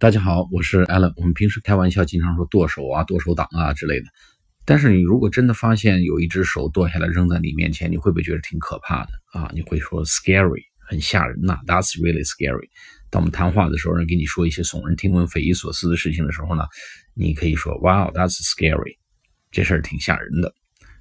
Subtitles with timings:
[0.00, 1.12] 大家好，我是 Allen。
[1.16, 4.06] 我们平时开玩笑经常说剁手啊、剁手党啊之类的，
[4.64, 9.50] 但是你如果真的发现有一只手剁下来扔在你面前，你会不会觉得挺可怕的啊？
[9.52, 12.70] 你会说 scary，很吓人呐，That's really scary。
[13.10, 16.64] 当我们谈话的时候，人跟你说一些耸人听闻、匪夷所思的事情的时候呢，
[17.12, 18.96] 你可以说 Wow，that's scary，
[19.50, 20.48] 这事儿挺吓人的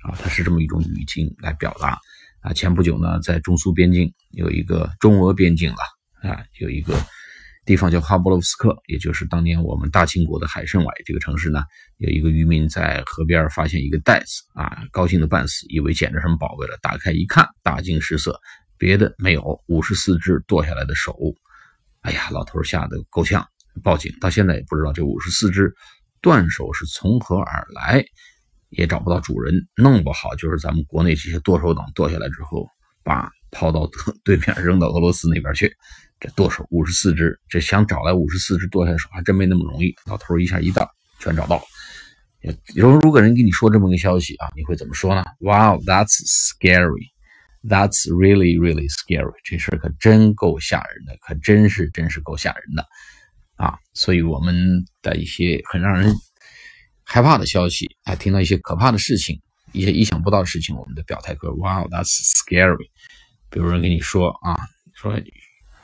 [0.03, 0.13] 啊。
[0.21, 1.97] 它是这么一种语境来表达
[2.41, 2.51] 啊。
[2.51, 6.93] 前不久呢，在中苏边境有一个中俄边境了啊，有一个。
[7.69, 11.61] 地方叫哈波罗夫斯克，也就是当年我们大清国的海参崴这个城市呢，
[11.97, 16.79] 有一个渔民在河边发现一个袋子啊，高兴的半死，以为捡着什么宝贝了。
[16.81, 18.39] 打开一看，大惊失色，
[18.79, 21.15] 别的没有，五十四只剁下来的手。
[22.01, 23.45] 哎呀，老头吓得够呛，
[23.83, 25.71] 报警，到现在也不知道这五十四只
[26.21, 28.03] 断手是从何而来，
[28.69, 29.53] 也找不到主人。
[29.75, 32.67] 弄不好就是咱们国内这些剁手党剁下来之后，
[33.03, 33.87] 把抛到
[34.25, 35.71] 对面扔到俄罗斯那边去。
[36.19, 39.95] 这剁手五十四只，这想找来五十四只剁下来手还真没那么容易。
[40.05, 41.63] 老头一下一倒，全找到了。
[42.73, 47.07] 有如果人跟你说这么个消息啊，你会怎么说呢？Wow, that's scary.
[47.61, 49.33] That's really, really scary.
[49.43, 52.85] 这事儿可真够吓人的，可真是真是够吓人的
[53.57, 53.77] 啊！
[53.93, 56.15] 所以我们的一些很让人
[57.03, 59.41] 害怕的消息，还听到一些可怕的事情，
[59.73, 62.89] 一些意想不到的事情，我们的表态可 Wow, that's scary.
[63.49, 64.57] 比如人跟你说啊，
[64.93, 65.21] 说。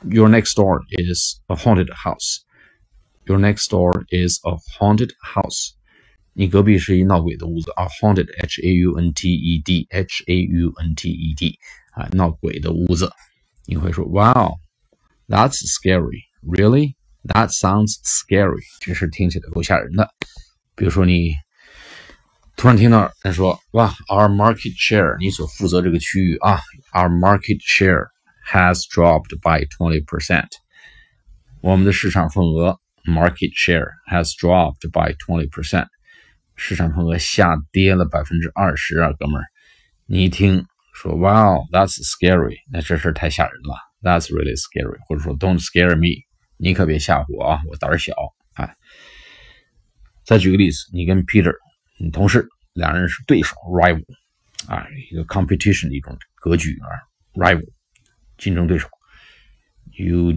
[0.05, 2.39] Your next door is a haunted house.
[3.27, 5.73] Your next door is a haunted house.
[6.33, 11.59] 你隔壁是一闹鬼的屋子啊，haunted h a u n t e d h a u n t e d
[11.91, 13.11] 啊，闹鬼的屋子。
[13.65, 14.53] 你会说，Wow,
[15.27, 16.23] that's scary.
[16.41, 16.95] Really?
[17.25, 18.63] That sounds scary.
[18.79, 20.09] 这事听起来够吓人的。
[20.75, 21.35] 比如说你
[22.55, 26.59] 突然听到他说，哇，Our market share，你所负责这个区域啊，
[26.93, 28.07] Our market share。
[28.46, 30.44] has dropped by 20%.
[31.60, 35.86] 我们的市场份额 market share has dropped by 20%，
[36.54, 39.44] 市场份额下跌了百分之二十啊，哥们儿，
[40.06, 46.24] 你一听说 Wow that's scary，那这事儿太吓人了，That's really scary，或者说 Don't scare me，
[46.56, 48.12] 你可别吓唬我啊，我胆儿小
[48.54, 48.70] 啊。
[50.24, 51.54] 再举个例子，你跟 Peter，
[51.98, 54.04] 你同事，两人是对手 rival，
[54.66, 56.88] 啊，一个 competition 的一种格局啊
[57.34, 57.68] ，rival。
[58.38, 58.88] 竞争对手
[59.92, 60.32] ，you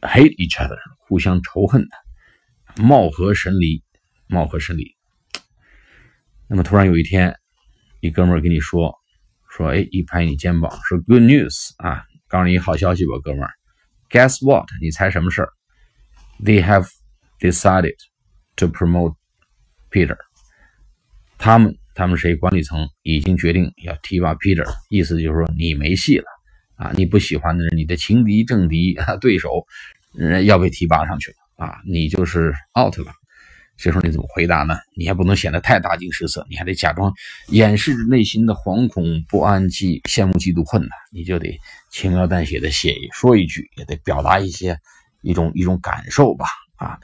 [0.00, 3.82] hate each other，互相仇恨的，貌合神离，
[4.28, 4.96] 貌合神离。
[6.48, 7.36] 那么突然有一天，
[8.00, 8.94] 一哥们儿跟你说，
[9.48, 13.50] 说，哎，一拍你肩膀，说 good news 啊，告诉你好消息吧，哥们儿。
[14.10, 14.66] Guess what？
[14.80, 15.52] 你猜什么事儿
[16.44, 16.88] ？They have
[17.40, 17.96] decided
[18.56, 19.16] to promote
[19.90, 20.18] Peter。
[21.38, 22.36] 他们，他们谁？
[22.36, 26.26] 管理层已经决定要提拔 Peter，意思就是说你没戏了。
[26.76, 29.66] 啊，你不喜欢的人，你的情敌、政敌、对手，
[30.14, 33.12] 人要被提拔上去了啊，你就是 out 了。
[33.78, 34.76] 这时候你怎么回答呢？
[34.96, 37.12] 你还不能显得太大惊失色，你还得假装
[37.48, 40.88] 掩饰着内心的惶恐不安、嫉羡慕、嫉妒、恨呢。
[41.10, 41.58] 你就得
[41.90, 44.78] 轻描淡写的写说一句，也得表达一些
[45.22, 46.46] 一种一种感受吧。
[46.76, 46.98] 啊，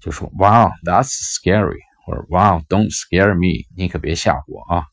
[0.00, 4.84] 就说 Wow, that's scary，或者 Wow, don't scare me，你可别吓唬我啊。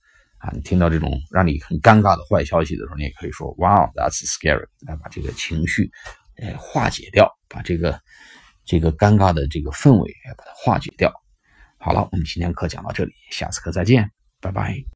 [0.45, 5.89] 啊，你听到这种让你很尴尬的坏消息的时候，你也可以说 “Wow, that's scary”，来把这个情绪，
[6.37, 7.99] 呃，化解掉，把这个
[8.63, 11.11] 这个尴尬的这个氛围，把它化解掉。
[11.79, 14.75] 好了，我们今天课讲到这里，下次课再见，拜拜。